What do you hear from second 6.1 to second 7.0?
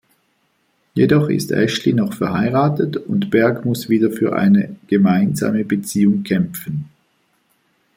kämpfen.